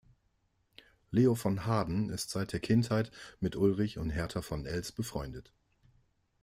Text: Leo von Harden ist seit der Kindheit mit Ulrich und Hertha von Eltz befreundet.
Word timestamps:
Leo 1.11 1.35
von 1.35 1.67
Harden 1.67 2.09
ist 2.09 2.31
seit 2.31 2.53
der 2.53 2.59
Kindheit 2.59 3.11
mit 3.39 3.55
Ulrich 3.55 3.99
und 3.99 4.09
Hertha 4.09 4.41
von 4.41 4.65
Eltz 4.65 4.91
befreundet. 4.91 5.53